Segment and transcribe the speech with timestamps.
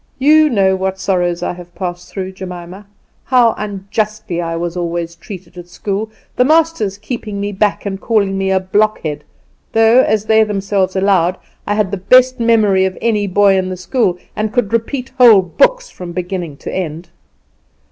[0.17, 2.87] You know what sorrows I have passed through, Jemima;
[3.25, 8.35] how unjustly I was always treated at school, the masters keeping me back and calling
[8.35, 9.23] me a blockhead,
[9.73, 11.37] though, as they themselves allowed,
[11.67, 15.43] I had the best memory of any boy in the school, and could repeat whole
[15.43, 17.09] books from beginning to end.